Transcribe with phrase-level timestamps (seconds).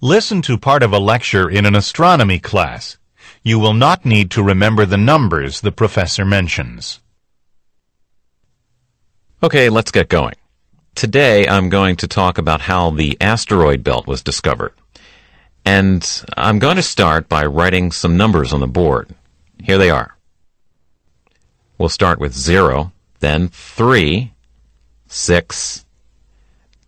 [0.00, 2.98] Listen to part of a lecture in an astronomy class.
[3.42, 7.00] You will not need to remember the numbers the professor mentions.
[9.42, 10.36] Okay, let's get going.
[10.94, 14.72] Today I'm going to talk about how the asteroid belt was discovered.
[15.64, 19.12] And I'm going to start by writing some numbers on the board.
[19.60, 20.16] Here they are.
[21.76, 24.32] We'll start with 0, then 3,
[25.08, 25.84] 6,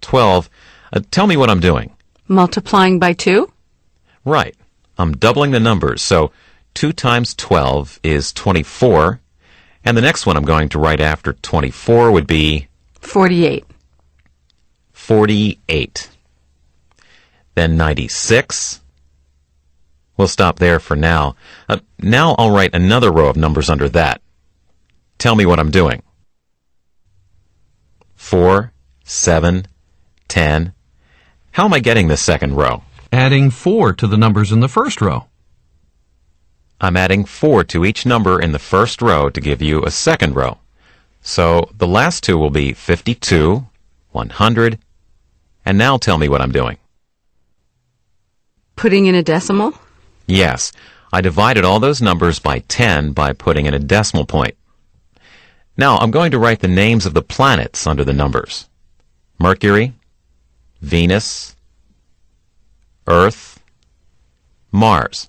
[0.00, 0.50] 12.
[0.92, 1.95] Uh, tell me what I'm doing.
[2.28, 3.50] Multiplying by 2?
[4.24, 4.54] Right.
[4.98, 6.32] I'm doubling the numbers, so
[6.74, 9.20] 2 times 12 is 24,
[9.84, 12.68] and the next one I'm going to write after 24 would be
[13.00, 13.64] 48.
[14.92, 16.10] 48.
[17.54, 18.80] Then 96.
[20.16, 21.36] We'll stop there for now.
[21.68, 24.20] Uh, now I'll write another row of numbers under that.
[25.18, 26.02] Tell me what I'm doing.
[28.16, 28.72] 4,
[29.04, 29.66] 7,
[30.28, 30.72] 10.
[31.56, 32.82] How am I getting this second row?
[33.10, 35.24] Adding 4 to the numbers in the first row.
[36.82, 40.36] I'm adding 4 to each number in the first row to give you a second
[40.36, 40.58] row.
[41.22, 43.66] So the last two will be 52,
[44.12, 44.78] 100,
[45.64, 46.76] and now tell me what I'm doing.
[48.76, 49.72] Putting in a decimal?
[50.26, 50.72] Yes,
[51.10, 54.58] I divided all those numbers by 10 by putting in a decimal point.
[55.78, 58.68] Now I'm going to write the names of the planets under the numbers.
[59.38, 59.94] Mercury,
[60.80, 61.56] Venus,
[63.06, 63.62] Earth,
[64.72, 65.28] Mars.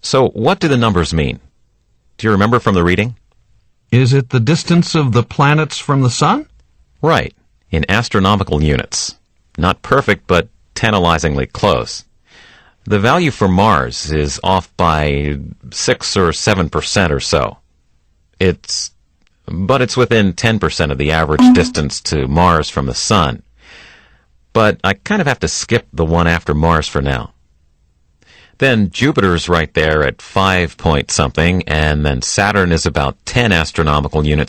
[0.00, 1.40] So what do the numbers mean?
[2.18, 3.16] Do you remember from the reading?
[3.90, 6.46] Is it the distance of the planets from the sun?
[7.00, 7.34] Right,
[7.70, 9.16] in astronomical units.
[9.56, 12.04] Not perfect, but tantalizingly close.
[12.84, 15.38] The value for Mars is off by
[15.70, 17.58] 6 or 7% or so.
[18.38, 18.90] It's,
[19.46, 21.54] but it's within 10% of the average mm-hmm.
[21.54, 23.42] distance to Mars from the Sun.
[24.54, 27.34] But I kind of have to skip the one after Mars for now.
[28.58, 34.24] Then Jupiter's right there at 5 point something, and then Saturn is about 10 astronomical
[34.24, 34.42] units